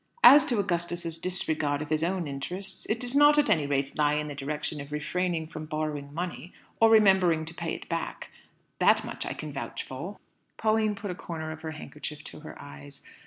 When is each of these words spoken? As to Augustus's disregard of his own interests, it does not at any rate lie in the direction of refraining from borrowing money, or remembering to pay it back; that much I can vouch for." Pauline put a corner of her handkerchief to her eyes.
As 0.23 0.45
to 0.47 0.57
Augustus's 0.57 1.19
disregard 1.19 1.79
of 1.83 1.89
his 1.91 2.01
own 2.01 2.25
interests, 2.27 2.87
it 2.87 2.99
does 2.99 3.15
not 3.15 3.37
at 3.37 3.51
any 3.51 3.67
rate 3.67 3.95
lie 3.99 4.15
in 4.15 4.29
the 4.29 4.33
direction 4.33 4.81
of 4.81 4.91
refraining 4.91 5.45
from 5.45 5.67
borrowing 5.67 6.11
money, 6.11 6.53
or 6.79 6.89
remembering 6.89 7.45
to 7.45 7.53
pay 7.53 7.75
it 7.75 7.87
back; 7.87 8.31
that 8.79 9.05
much 9.05 9.27
I 9.27 9.33
can 9.33 9.53
vouch 9.53 9.83
for." 9.83 10.17
Pauline 10.57 10.95
put 10.95 11.11
a 11.11 11.13
corner 11.13 11.51
of 11.51 11.61
her 11.61 11.73
handkerchief 11.73 12.23
to 12.23 12.39
her 12.39 12.59
eyes. 12.59 13.03